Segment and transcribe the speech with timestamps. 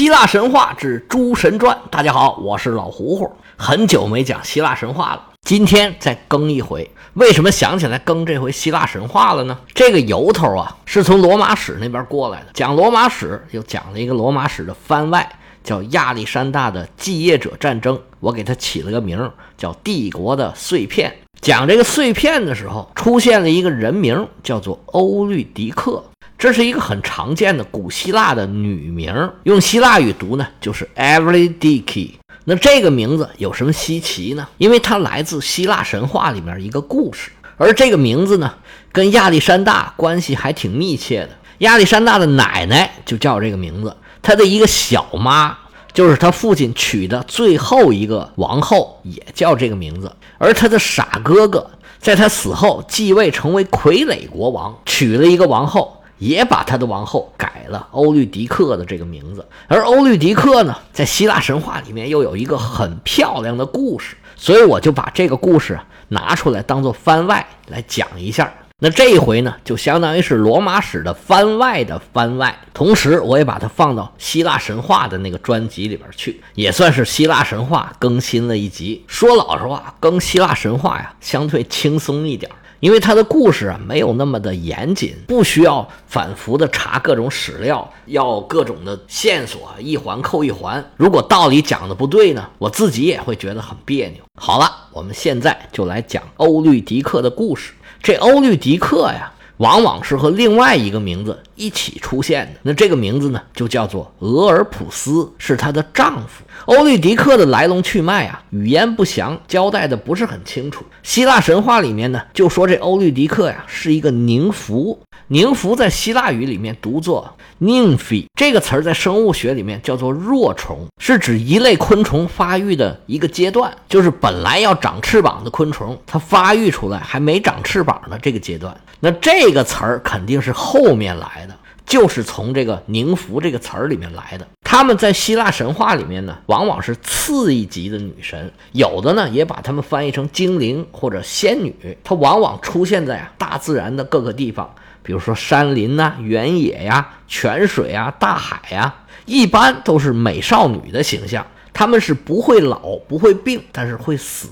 [0.00, 1.76] 希腊神话之诸神传》。
[1.90, 6.90] 大家好，我是老胡胡，很久没讲希腊神话了，今天再更一回。
[7.12, 9.58] 为什么想起来更这回希腊神话了呢？
[9.74, 12.46] 这个由头啊，是从罗马史那边过来的。
[12.54, 15.30] 讲罗马史，又讲了一个罗马史的番外，
[15.62, 18.00] 叫亚历山大的继业者战争。
[18.20, 21.10] 我给他起了个名，叫《帝国的碎片》。
[21.42, 26.02] 讲这个碎片的时候，出现了一个人名，叫做欧律狄克。
[26.40, 32.12] 这是一个很常见的古希腊的女名，用希腊语读呢，就是 Evridiki。
[32.44, 34.48] 那这个名字有什么稀奇呢？
[34.56, 38.54] 因为它来自希腊神话里面一个故事，而这个名字呢，
[38.90, 41.28] 跟亚历山大关系还挺密切的。
[41.58, 45.54] 亚历山大的奶奶就叫这个名字，他的一个小妈，
[45.92, 50.10] 就是他父亲娶的最后一个王后，也叫这个名字。
[50.38, 55.98] 而他的傻哥哥在他死后继位成为傀儡国王，娶了一个王后。
[56.20, 68.52] 也把他的王后改了欧律狄克的这个名字，而欧律狄克呢，在希腊神话里面又有一个很漂亮的故事，所以我就把这个故事拿出来当做番外来讲一下。
[68.82, 79.04] 那这一回呢，就相当于是罗马史的番外的番外，同时我也把它放到希腊神话的那个专辑里边去，也算是希腊神话更新了一集。
[79.06, 82.50] 说老实话，更希腊神话呀，相对轻松一点。
[82.80, 90.84] 因为他的故事啊没有那么的严谨，不需要反复的查各种史料，要各种的线索，一环扣一环。
[90.96, 94.22] 如果道理讲的不对呢，我自己也会觉得很别扭。
[94.34, 97.72] 好了，我们现在就来讲欧律狄克的故事。
[98.02, 99.32] 这欧律狄克呀。
[99.60, 102.60] 往往是和另外一个名字一起出现的。
[102.62, 106.42] 那这个名字呢，就叫做俄尔普斯，是她的丈夫。
[106.64, 110.84] 欧律狄克的来龙去脉啊，语言不详，交代的不是很清楚。
[111.02, 114.98] 希腊神话里面呢，就说这欧律狄克呀是一个宁芙。
[115.28, 128.76] 宁芙在希腊语里面读作 nymph，这个词儿在生物学里面叫做弱虫，是指一类昆虫发育的一个阶段，就是本来要长翅膀的昆虫，它发育出来还没长翅膀的这个阶段。
[128.98, 131.49] 那这个词儿肯定是后面来的，
[131.90, 134.46] 就是从这个宁芙这个词儿里面来的。
[134.62, 141.74] 他们在希腊神话里面呢，往往是次一级的女神，有的呢也把她们翻译成精灵或者仙女。
[142.04, 144.72] 它往往出现在啊大自然的各个地方。
[145.02, 151.44] 比如说山林呐、原野呀、泉水啊、大海呀，一般都是美少女的形象。
[151.72, 154.48] 她们是不会老、不会病，但是会死。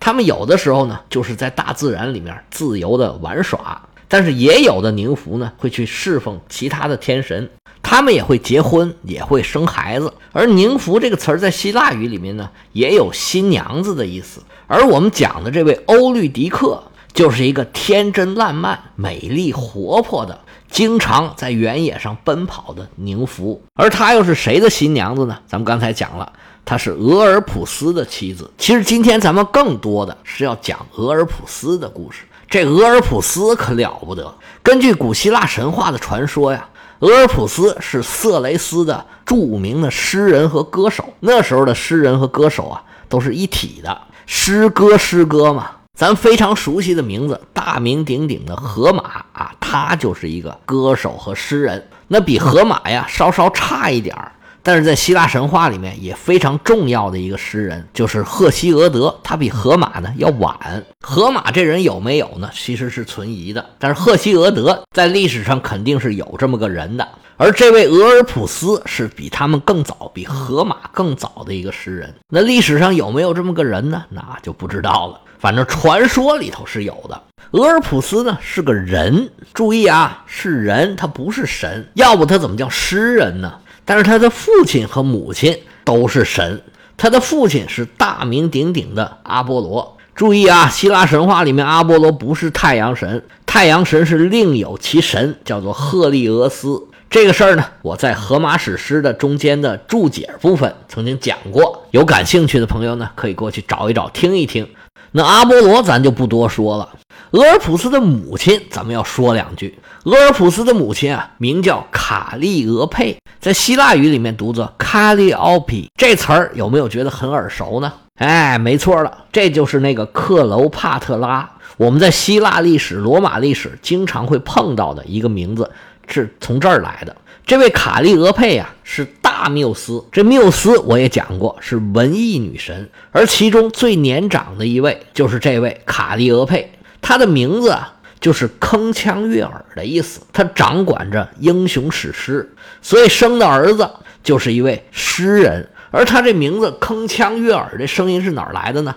[0.00, 7.48] 她们有的时候呢，就是在大自然里面自由的玩耍，但是也有的宁芙呢，会去侍奉其他的天神。
[7.82, 10.12] 他们也会结婚，也会生孩子。
[10.32, 14.42] 而宁芙这个词儿在希腊语里面呢，也有新娘子的意思。
[14.66, 16.82] 而我们讲的这位欧律狄克。
[17.14, 20.38] 就是一个天真烂漫、美丽活泼的，
[20.70, 25.36] 经常在原野上奔跑的宁芙，而她又是谁的新娘子呢？
[25.44, 26.32] 咱们刚才讲了，
[26.64, 28.48] 她是俄尔普斯的妻子。
[28.56, 32.22] 其实今天咱们更多的是要讲俄尔普斯的故事。
[32.50, 36.66] 这俄尔普斯可了不得，根据古希腊神话的传说呀，
[37.00, 41.12] 俄尔普斯是色雷斯的著名的诗人和歌手。
[41.20, 45.72] 那时候的诗人和歌手啊，都是一体的，诗歌诗歌嘛。
[45.94, 51.86] 咱非常熟悉的名字，大名鼎鼎的荷马啊，他就是一个歌手和诗人。
[52.06, 54.32] 那比荷马呀稍稍差一点儿，
[54.68, 59.18] 但是在希腊神话里面也非常重要的一个诗人，就是赫西俄德。
[59.22, 60.84] 他比荷马呢要晚。
[61.00, 62.50] 荷马这人有没有呢？
[62.52, 63.64] 其实是存疑的。
[63.78, 67.08] 但是赫西俄德在历史上肯定是有这么个人的。
[67.38, 72.14] 而这位俄尔普斯是比他们更早，比荷马更早的一个诗人。
[72.28, 74.04] 那历史上有没有这么个人呢？
[74.10, 75.18] 那就不知道了。
[75.38, 77.18] 反正传说里头是有的。
[77.52, 83.54] 俄尔普斯呢是个人，注意啊，是人，他不是神，要不他怎么叫诗人呢？
[83.88, 86.60] 但是他的父亲和母亲都是神，
[86.98, 89.96] 他的父亲是大名鼎鼎的阿波罗。
[90.14, 96.82] 注意啊，希腊神话里面阿波罗不是太阳神，太阳神是另有其神，叫做赫利俄斯。
[97.08, 104.68] 这个事儿呢，我在荷马史诗的中间的注解部分曾经讲过，有感兴趣的朋友呢，可以过去找一找，听一听。
[105.12, 106.88] 那阿波罗咱就不多说了，
[107.30, 109.78] 俄尔普斯的母亲咱们要说两句。
[110.04, 115.90] 俄尔普斯的母亲啊，名叫卡利俄佩，在希腊语里面读作卡利奥皮。
[115.96, 117.92] 这词儿有没有觉得很耳熟呢？
[118.18, 121.48] 哎，没错了，这就是那个克楼帕特拉。
[121.76, 125.70] 我们在希腊历史、罗马历史经常会碰到的一个名字，
[126.06, 127.14] 是从这儿来的。
[127.48, 130.04] 这位卡利俄佩啊，是大缪斯。
[130.12, 136.70] 这缪斯我也讲过，是文艺女神，而其中最年长的一位就是这位卡利俄佩。
[137.00, 140.20] 她的名字啊，就是铿锵悦耳的意思。
[140.30, 143.88] 他掌管着英雄史诗，所以生的儿子
[144.22, 145.66] 就是一位诗人。
[145.90, 148.94] 而他这名字铿锵悦耳，这声音是哪儿来的呢？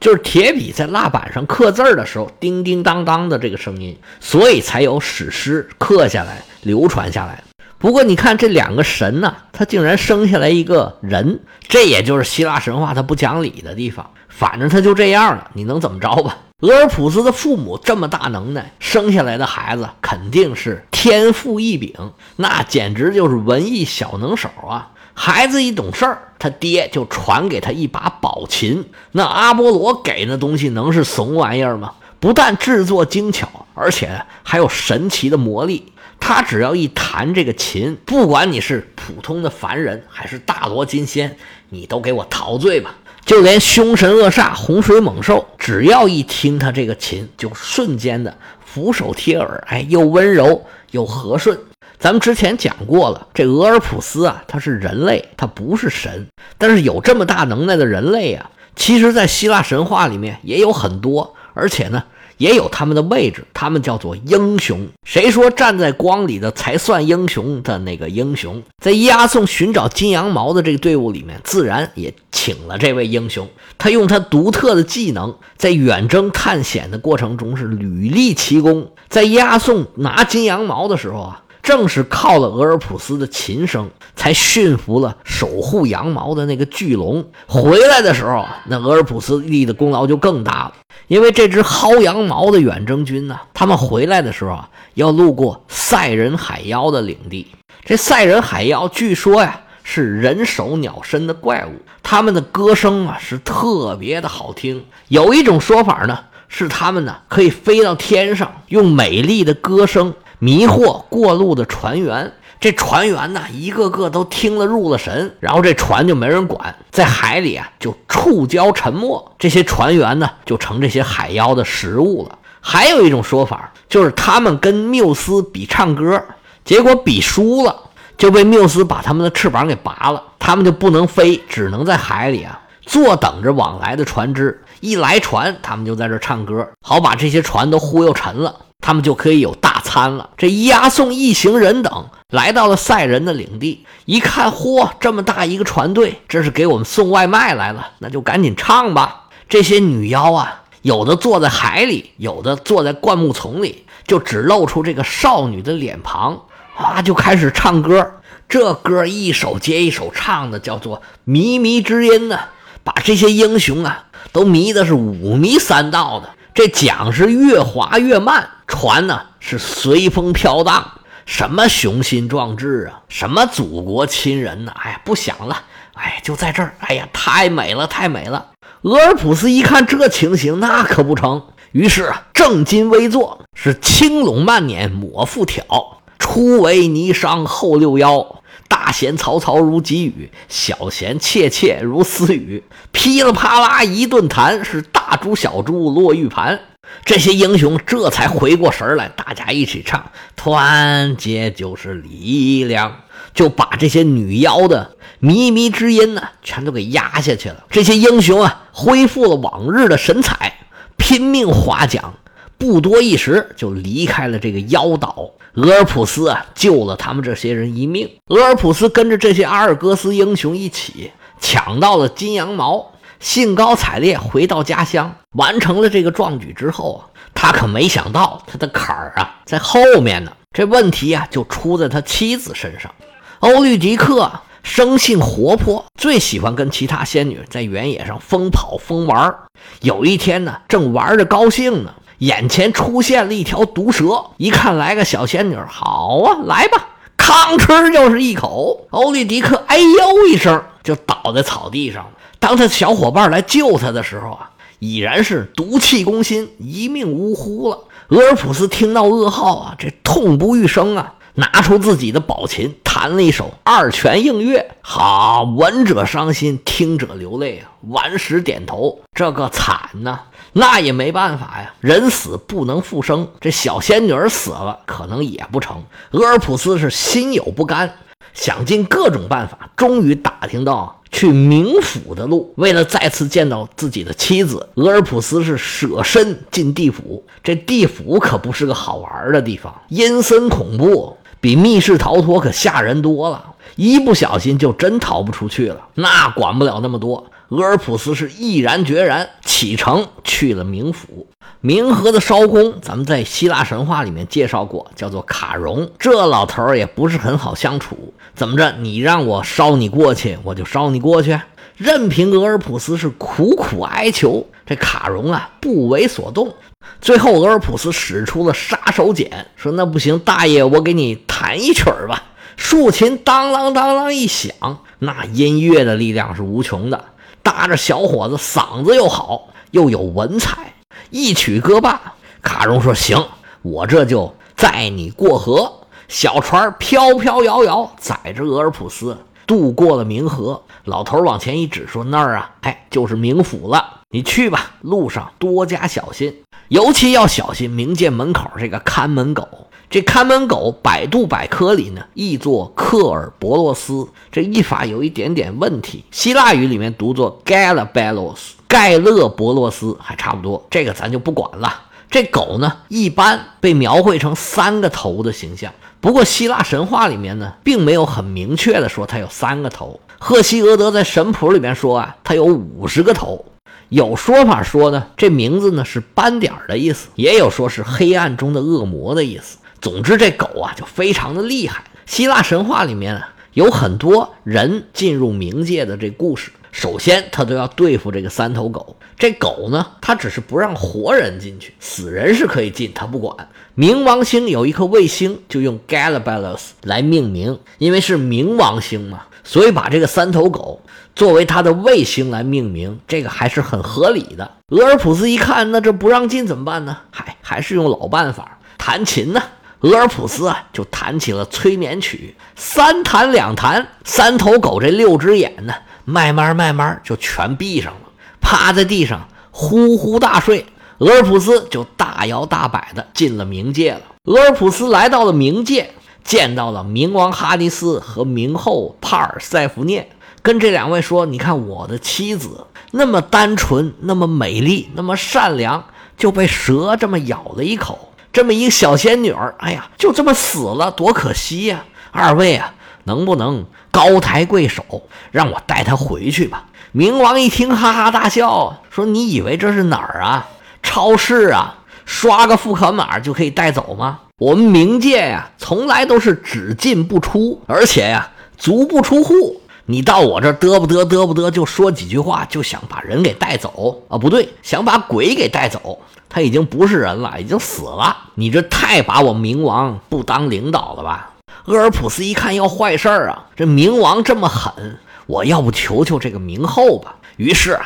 [0.00, 7.44] 就是铁笔在蜡板上刻字儿的时候，叮叮当当的这个声音，所以才有史诗刻下来、流传下来。
[7.80, 14.10] 不过你看这两个神呢，他竟然生下来一个人，这也就是希腊神话他不讲理的地方。
[14.28, 16.36] 反正他就这样了，你能怎么着吧？
[16.60, 21.94] 俄尔普斯的父母这么大能耐，生下来的孩子肯定是天赋异禀，
[22.36, 24.90] 那简直就是文艺小能手啊！
[25.14, 28.84] 孩子一懂事儿，他爹就传给他一把宝琴。
[29.12, 31.94] 那阿波罗给那东西能是怂玩意儿吗？
[32.18, 35.90] 不但制作精巧，而且还有神奇的魔力。
[36.20, 41.36] 他只要一弹这个琴，不管你是普通的凡人还是大罗金仙，
[41.70, 42.94] 你都给我陶醉吧！
[43.24, 51.58] 就连凶神恶煞、洪水猛兽，只要一听他这个琴，就瞬间的俯首贴耳，哎，又温柔又和顺。
[51.98, 56.28] 咱们之前讲过了，这俄尔普斯啊，他是人类，他不是神。
[56.56, 62.04] 但是有这么大能耐的人类啊，其实，在希腊神话里面也有很多，而且呢，
[62.40, 64.88] 也有他们的位置，他们叫做英雄。
[65.04, 68.62] 谁说站在光里的才算英雄的那个英雄？
[68.82, 73.46] 在押送寻找金羊毛的这个队伍里面，自然也请了这位英雄。
[73.76, 78.90] 他用他独特的技能，在远征探险的过程中是屡立奇功。
[79.10, 81.42] 在押送拿金羊毛的时候啊。
[81.62, 87.24] 正是靠了俄尔普斯的琴声，才驯服了守护羊毛的那个巨龙。
[87.46, 90.72] 回来的时候，那俄尔普斯立的功劳就更大了。
[91.06, 97.48] 因为这支薅羊毛的远征军呢，他们回来的时候啊，要路过塞人海妖的领地。
[97.84, 104.84] 这塞人海妖据说呀，是人首鸟身的怪物，他们的歌声啊是特别的好听。
[105.08, 106.18] 有一种说法呢，
[106.48, 110.14] 是他们呢可以飞到天上，用美丽的歌声。
[110.40, 119.32] 迷惑过路的船员，这船员呢，一个个都听了入了神，然后这船就没人管，在海里啊就触礁沉没。
[119.38, 122.38] 这些船员呢，就成这些海妖的食物了。
[122.60, 126.24] 还有一种说法，就是他们跟缪斯比唱歌，
[126.64, 127.74] 结果比输了，
[128.16, 134.62] 就被缪斯把他们的翅膀给拔了，他们就不能飞，只能在海里啊坐等着往来的船只。
[134.80, 138.56] 一来船，他们就在这唱歌，好把这些船都忽悠沉了。
[138.82, 140.30] 他们就可以有大餐了。
[140.36, 147.88] 这押送一行人等来到了赛人的领地，一看，嚯，这么大一个船队，这是给我们送外卖来了。
[147.98, 149.24] 那就赶紧唱吧。
[149.48, 156.40] 这些女妖啊，有的坐在海里，有的坐在灌木丛里，就只露出这个少女的脸庞，
[156.76, 158.12] 啊，就开始唱歌。
[158.48, 162.38] 这歌一首接一首唱的，叫做靡靡之音呢，
[162.84, 166.30] 把这些英雄啊都迷的是五迷三道的。
[166.52, 170.92] 这桨是越划越慢，船呢是随风飘荡。
[171.26, 174.72] 什么雄心壮志啊，什么祖国亲人呐！
[174.74, 175.64] 哎呀，不想了。
[175.94, 176.74] 哎，就在这儿。
[176.80, 178.46] 哎呀，太美了，太美了。
[178.82, 181.42] 俄尔普斯一看这情形，那可不成。
[181.72, 188.42] 于是啊，正襟危坐，是青龙慢捻抹复挑，初为霓裳后六幺。
[188.66, 192.64] 大弦嘈嘈如急雨，小弦切切如私语。
[192.92, 196.60] 噼里啪啦一顿弹，是大珠小珠落玉盘。
[197.04, 203.02] 这些英雄这才回过神来，大家一起唱：团结就是力量，
[203.34, 207.64] 就把这些女妖的靡靡之音呢，全都给压下去了。
[207.70, 210.58] 这些英雄啊，恢复了往日的神采，
[210.96, 212.14] 拼命划桨。
[212.56, 215.30] 不多一时，就离开了这个妖岛。
[215.54, 218.08] 俄尔普斯啊，救了他们这些人一命。
[218.28, 221.10] 俄尔普斯跟着这些阿尔戈斯英雄一起
[221.40, 222.89] 抢到了金羊毛，
[223.20, 227.00] 兴高采烈回到家乡，完成了这个壮举之后啊，
[227.34, 230.32] 他可没想到他的坎儿啊在后面呢。
[230.52, 232.92] 这问题啊，就出在他妻子身上。
[233.38, 239.32] 欧律狄克生性活泼，最喜欢跟其他仙女在原野上疯跑疯玩。
[239.80, 241.94] 有一天呢，正玩着高兴呢。
[242.18, 246.88] 眼前出现了一条毒蛇，一看来个小仙女，好啊，来吧，
[247.20, 248.86] 吭哧就是一口。
[248.90, 252.06] 欧利迪克哎呦一声就倒在草地上。
[252.38, 257.78] 当他小伙伴来救他的时候啊，已然是毒气攻心，一命呜呼了。
[258.08, 264.72] 俄尔普斯听到噩耗啊，这痛不欲生啊，拿出自己的宝琴，弹了一首二泉映月。
[264.82, 270.20] 好，闻者伤心，听者流泪啊，顽石点头，这个惨呐。
[270.52, 275.82] 那也没办法呀，人死不能复生，这小仙女死了可能也不成。
[276.10, 277.90] 俄尔普斯是心有不甘，
[278.34, 282.52] 想尽各种办法，终于打听到去冥府的路。
[282.56, 287.24] 为了再次见到自己的妻子，俄尔普斯是舍身进地府。
[287.42, 293.54] 这地府可不是个好玩的地方，阴森恐怖，比密室逃脱可吓人多了。
[293.76, 295.88] 一不小心就真逃不出去了。
[295.94, 301.26] 那管不了那么多，俄尔普斯是毅然决然启程去了冥府。
[301.62, 305.90] 冥河的烧工，咱们在希腊神话里面介绍过，叫做卡戎。
[305.98, 308.12] 这老头儿也不是很好相处。
[308.34, 308.72] 怎么着？
[308.78, 311.38] 你让我烧你过去，我就烧你过去。
[311.76, 316.52] 任凭俄尔普斯是苦苦哀求，这卡戎啊不为所动。
[317.00, 322.24] 最后，俄尔普斯使出了杀手锏，说：“那不行，大爷，我给你弹一曲儿吧。”
[322.56, 324.52] 竖琴当啷当啷一响，
[324.98, 327.06] 那音乐的力量是无穷的，
[327.42, 330.74] 搭着小伙子嗓子又好，又有文采。
[331.08, 333.24] 一曲歌罢，卡戎说：“行，
[333.62, 335.72] 我这就载你过河。”
[336.06, 339.16] 小船飘飘摇摇，载着俄尔普斯
[339.46, 340.60] 渡过了冥河。
[340.84, 343.99] 老头往前一指，说：“那儿啊，哎，就是冥府了。
[344.12, 349.46] 你去吧，路上多加小心，尤其要小心冥界门口这个看门狗。
[349.88, 356.04] 这看门狗，百度百科里呢译作克尔伯洛斯，这译法有一点点问题。
[356.10, 361.82] 希腊语里面读作 Galabelos。”盖勒伯洛斯还差不多，这个咱就不管了。
[362.10, 365.72] 这狗呢，一般被描绘成三个头的形象。
[366.00, 370.00] 不过希腊神话里面呢，并没有很明确的说它有三个头。
[370.18, 373.44] 赫西俄德在神谱里面说啊，它有五十个头。
[373.90, 379.58] 有说法说呢，这名字呢是斑点的意思，也有说是黑暗中的恶魔的意思。
[379.80, 381.82] 总之，这狗啊就非常的厉害。
[382.06, 386.52] 希腊神话里面啊，有很多人进入冥界的这故事。
[386.70, 388.96] 首先，他都要对付这个三头狗。
[389.18, 393.48] 这狗呢，它只是不让活人进去，死人是可以进，它不管。
[393.76, 400.82] 冥王星有一颗卫星，就用 Galabelos 来命名，因为是冥王星嘛，所以把这个三头狗
[401.14, 404.50] 作为它的卫星来命名，这个还是很合理的。
[404.68, 406.98] 俄尔普斯一看，那这不让进怎么办呢？
[407.10, 409.42] 嗨，还是用老办法，弹琴呢。
[409.80, 415.72] 俄尔普斯啊，就弹起了催眠曲，三弹两弹，三头狗这六只眼呢。
[416.04, 418.10] 慢慢慢慢就全闭上了，
[418.40, 420.66] 趴在地上呼呼大睡。
[421.00, 424.02] 俄尔普斯就大摇大摆的进了冥界了。
[424.24, 425.92] 俄尔普斯来到了冥界，
[426.22, 430.10] 见到了冥王哈迪斯和冥后帕尔塞福涅，
[430.42, 435.86] 跟这两位说：“你看我的妻子那么单纯，那么美丽，那么善良，
[436.18, 441.84] 就被蛇这么咬了一口，这么一个小仙女儿，哎呀，就这么死了，多可惜呀！
[442.10, 444.84] 二位啊。”能不能高抬贵手，
[445.32, 446.66] 让我带她回去吧？
[446.94, 450.46] 冥王一听，哈哈大笑，说：“你以为这是哪儿啊？
[450.82, 451.76] 超市啊？
[452.04, 454.20] 刷个付款码就可以带走吗？
[454.38, 459.60] 我们冥界呀，从来都是只进不出，而且呀，足不出户。
[459.86, 464.16] 你到我这嘚不嘚嘚不嘚，就说几句话，就想把人给带走啊？
[464.16, 465.98] 不对，想把鬼给带走。
[466.28, 468.16] 他已经不是人了，已经死了。
[468.36, 471.30] 你这太把我冥王不当领导了吧？”
[471.66, 473.46] 厄尔普斯一看要坏事儿啊！
[473.54, 477.16] 这冥王这么狠，我要不求求这个冥后吧？
[477.36, 477.78] 于是，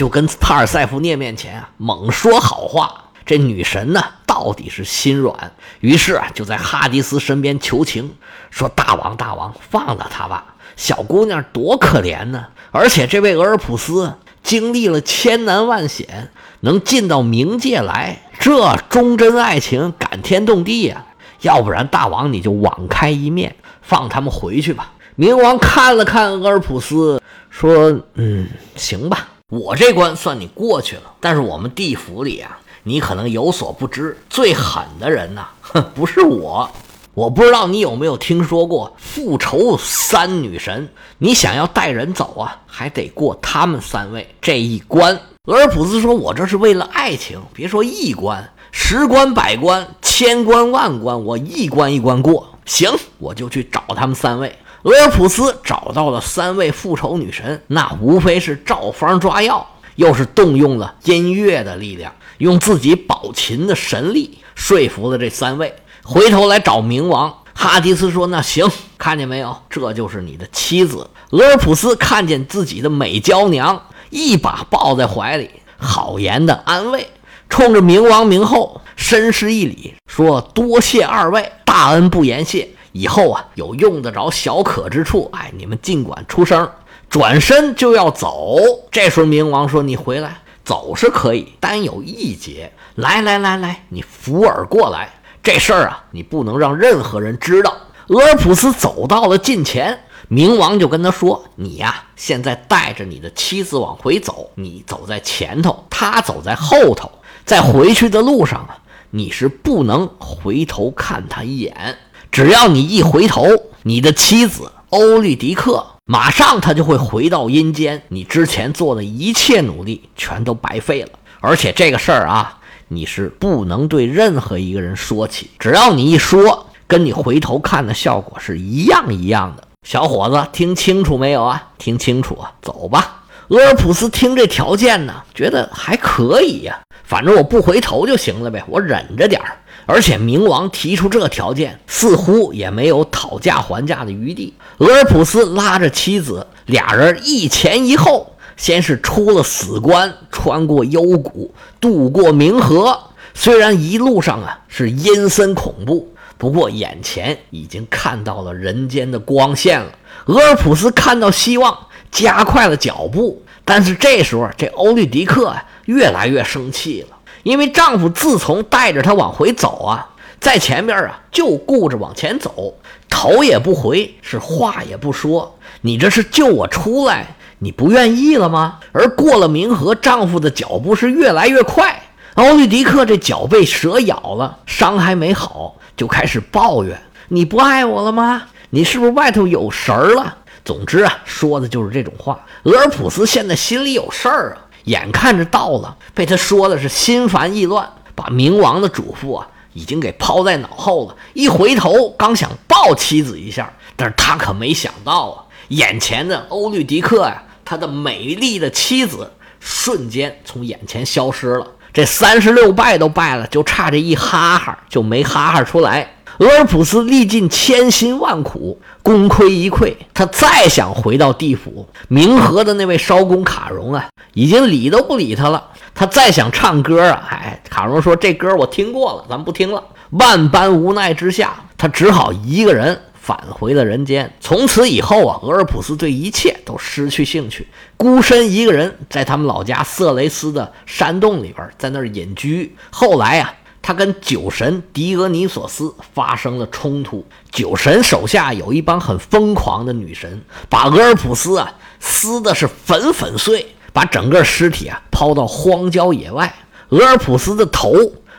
[0.00, 3.10] 就跟帕尔塞福涅面前啊猛说好话。
[3.26, 8.14] 这女神呢，到底是心软，于是啊，就在哈迪斯身边求情，
[8.48, 10.54] 说：“大王，大王，放了她吧！
[10.74, 12.46] 小姑娘多可怜呢！
[12.70, 16.30] 而且这位俄尔普斯经历了千难万险，
[16.60, 21.04] 能进到冥界来，这忠贞爱情感天动地呀！”
[21.42, 24.92] 要不然，大王你就网开一面，放他们回去吧。
[25.18, 31.02] 冥王看了看俄尔普斯，说：“嗯，行吧，我这关算你过去了。
[31.20, 36.70] 但是我们地府里啊，你可能有所不知，最狠的人呐，哼，不是我。
[37.12, 40.88] 我不知道你有没有听说过复仇三女神？
[41.18, 52.46] 你想要带人走啊，还得过他们三位这一关。”俄尔普斯说：“我这是为了爱情，别说一关。”十关百关，千关万关，我一关一关过。
[52.64, 52.88] 行，
[53.18, 54.54] 我就去找他们三位。
[54.82, 65.74] 俄尔普斯找到了三位复仇女神，那无非是照方抓药，又是动用了音乐的力量，用自己宝琴的神力说服了这三位。
[66.02, 69.54] 回头来找冥王哈迪斯说：“那行，看见没有？
[69.68, 77.06] 这就是你的妻子。”俄尔普斯看见自己的美娇娘，一把抱在怀里，好言的安慰。
[77.50, 82.70] 冲着冥王冥后深施一礼，说：“多谢二位，大恩不言谢。
[82.92, 86.70] 以后啊，有用得着小可之处，哎，你们尽管出声。”
[87.10, 88.56] 转身就要走。
[88.92, 92.72] 这时候冥王说：“你回来，走是可以，但有一节。
[92.94, 95.12] 来来来来，你扶耳过来。
[95.42, 107.10] 这事儿啊，你不能让任何人知道。”俄尔普斯走到了近前，冥王就跟他说：“你呀，现在带着你的妻子往回走，你走在前头，他走在后头，
[107.44, 108.78] 在回去的路上啊，
[109.10, 111.96] 你是不能回头看他一眼。
[112.30, 113.44] 只要你一回头，
[113.82, 121.10] 你的妻子欧律狄克马上他就会回到阴间，你之前做的一切努力全都白费了。
[121.40, 122.58] 而且这个事儿啊，
[122.88, 131.70] 你是不能对任何一个人说起，只要你一说，跟你回头看的效果是一样一样的。”小伙子，听清楚没有啊？
[131.78, 132.52] 听清楚啊！
[132.60, 133.22] 走吧。
[133.48, 136.78] 俄尔普斯听这条件呢，觉得还可以呀。
[137.02, 139.56] 反正我不回头就行了呗，我忍着点儿。
[139.90, 144.54] 而且冥王提出这条件，似乎也没有讨价还价的余地。
[144.78, 152.96] 俄尔普斯拉着妻子，俩人一前一后，先是出了死关，穿过幽谷，渡过冥河。
[153.34, 156.14] 虽然一路上啊是阴森恐怖。
[156.38, 159.92] 不过眼前已经看到了人间的光线了，
[160.26, 161.76] 俄尔普斯看到希望，
[162.12, 163.42] 加快了脚步。
[163.64, 170.08] 但是这时候，这欧律狄克啊越来越生气了，因为丈夫自从带着她往回走啊，
[170.40, 172.74] 在前边啊就顾着往前走，
[173.08, 175.58] 头也不回，是话也不说。
[175.82, 178.78] 你这是救我出来，你不愿意了吗？
[178.92, 182.02] 而过了冥河，丈夫的脚步是越来越快，
[182.34, 185.76] 欧律狄克这脚被蛇咬了，伤还没好。
[185.96, 188.44] 就开始抱怨：“你不爱我了吗？
[188.70, 192.40] 你是不是外头有神儿了？”总之啊，说的就是这种话。
[192.62, 201.16] 俄尔普斯现在心里有事儿啊，眼看着到了，被他说的是心烦意乱，把冥王的嘱咐啊已经给抛在脑后了。
[201.34, 211.66] 一回头，刚想抱妻子一下，但是他可没想到啊，眼前的欧律狄克呀，他的美丽的妻子瞬间从眼前消失了。
[211.92, 216.08] 这三十六拜都拜了，就差这一哈哈就没哈哈出来。
[216.40, 219.94] 俄尔普斯历尽千辛万苦，功亏一篑。
[220.14, 225.62] 他再想回到地府，冥河的那位烧工卡戎啊，已经理都不理他了。
[225.94, 229.84] 他再想唱歌啊，哎，卡戎说这歌我听过了，咱不听了。
[230.12, 232.98] 万般无奈之下，他只好一个人。
[233.22, 234.32] 返回了人间。
[234.40, 237.68] 从此以后啊，俄尔普斯对一切都失去兴趣，
[237.98, 242.74] 孤身一个人在他们老家色雷斯的山洞里边，在那儿隐居。
[242.88, 247.24] 后来啊，他跟酒神狄俄尼索斯发生了冲突。
[247.50, 256.54] 酒神手下有一帮很疯狂的女神，把俄尔普斯啊撕的是粉粉碎，把整个尸体啊抛到荒郊野外。
[256.90, 257.92] 俄尔普斯的头。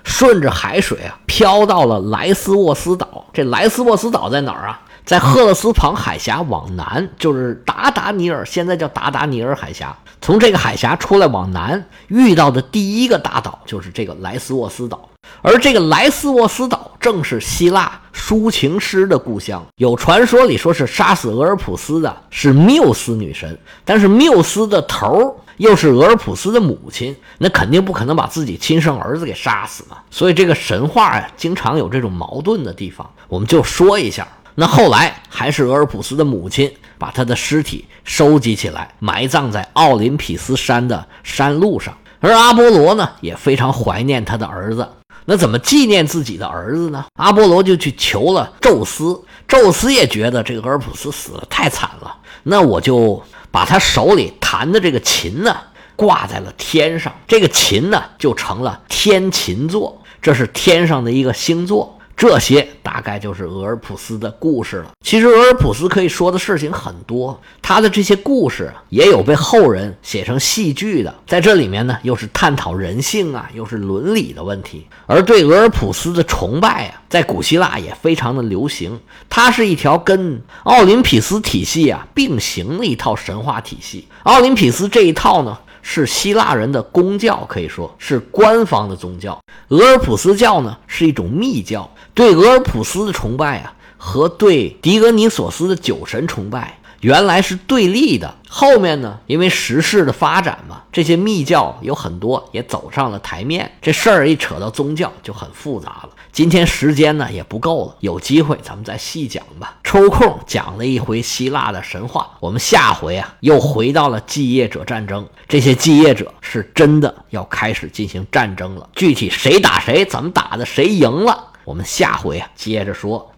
[0.03, 3.23] 顺着海水啊，飘到了莱斯沃斯岛。
[3.31, 4.81] 这莱斯沃斯岛在哪儿啊？
[5.05, 9.95] 在赫勒斯旁海峡往南，就是达达尼尔，现在叫达达尼尔海峡。
[10.19, 15.07] 从这个海峡出来往南，遇到的第一个大岛就是这个莱斯沃斯岛。
[15.41, 19.65] 而这个莱斯沃斯岛正是希腊抒情诗的故乡。
[19.77, 29.97] 有传说里说是杀死俄尔普斯的是缪斯女神，但是缪斯的头又是俄尔普斯的母亲，那肯定不可能把自己亲生儿子给杀死嘛。
[30.09, 33.09] 所以这个神话呀，经常有这种矛盾的地方。
[33.27, 41.97] 我们就说一下，那后来还是俄尔普斯的母亲把他的尸体收集起来，埋葬在奥林匹斯山的山路上。
[42.19, 44.87] 而阿波罗呢，也非常怀念他的儿子。
[45.25, 47.05] 那怎么纪念自己的儿子呢？
[47.15, 53.21] 阿波罗就去求了宙斯，宙斯也觉得这个俄尔普斯死的太惨了，那我就。
[53.53, 55.53] 把他手里弹的这个琴呢，
[55.97, 61.99] 挂在了天上，这个琴呢就成了天琴座，这是天上的一个星座。
[62.21, 64.91] 这些大概就是俄尔普斯的故事了。
[65.03, 71.11] 其实俄尔普斯可以说的事情很多，他的这些故事也有被后人写成戏剧的。
[71.25, 74.85] 在这里面呢，又是探讨人性啊，又是伦理的问题。
[75.07, 78.99] 而对俄尔普斯的崇拜啊，在古希腊也非常的流行。
[79.27, 84.07] 它是一条跟奥林匹斯体系啊并行的一套神话体系。
[84.21, 85.57] 奥林匹斯这一套呢。
[85.81, 89.39] 是希腊人的公教，可以说是官方的宗教。
[89.69, 98.33] 俄尔普斯教呢是一种密教，对俄尔普斯的崇拜啊，和对狄俄尼索斯的酒神崇拜原来是对立的。
[98.53, 103.71] 后面呢，因为时事的发展嘛，这些密教有很多也走上了台面。
[103.81, 106.09] 这事儿一扯到宗教就很复杂了。
[106.33, 109.77] 今天时间呢也不够了，有机会咱们再细讲吧。
[109.83, 115.25] 抽空讲了一回希腊的神话，我们下回啊又回到了继业者战争。
[115.47, 123.29] 这些继业者是真的要开始进行战争了，具体谁打谁，怎么打的，谁赢了，我们下回啊接着说。